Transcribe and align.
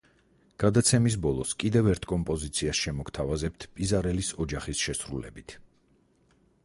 გადაცემის 0.61 1.17
ბოლოს 1.25 1.51
კიდევ 1.63 1.89
ერთ 1.91 2.07
კომპოზიციას 2.11 2.81
შემოგთავაზებთ 2.85 3.67
პიზარელის 3.77 4.33
ოჯახის 4.47 4.83
შესრულებით. 4.87 5.59